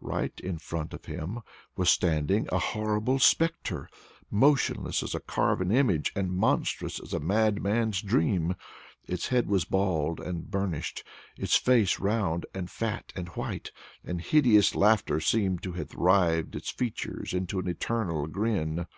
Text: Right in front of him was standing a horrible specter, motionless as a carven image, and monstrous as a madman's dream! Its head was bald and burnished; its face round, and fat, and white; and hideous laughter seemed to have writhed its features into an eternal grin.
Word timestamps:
Right 0.00 0.40
in 0.40 0.58
front 0.58 0.92
of 0.94 1.04
him 1.04 1.42
was 1.76 1.90
standing 1.90 2.48
a 2.50 2.58
horrible 2.58 3.20
specter, 3.20 3.88
motionless 4.32 5.00
as 5.04 5.14
a 5.14 5.20
carven 5.20 5.70
image, 5.70 6.10
and 6.16 6.32
monstrous 6.32 6.98
as 6.98 7.14
a 7.14 7.20
madman's 7.20 8.02
dream! 8.02 8.56
Its 9.06 9.28
head 9.28 9.46
was 9.46 9.64
bald 9.64 10.18
and 10.18 10.50
burnished; 10.50 11.04
its 11.38 11.54
face 11.56 12.00
round, 12.00 12.46
and 12.52 12.68
fat, 12.68 13.12
and 13.14 13.28
white; 13.36 13.70
and 14.02 14.20
hideous 14.22 14.74
laughter 14.74 15.20
seemed 15.20 15.62
to 15.62 15.74
have 15.74 15.94
writhed 15.94 16.56
its 16.56 16.70
features 16.72 17.32
into 17.32 17.60
an 17.60 17.68
eternal 17.68 18.26
grin. 18.26 18.88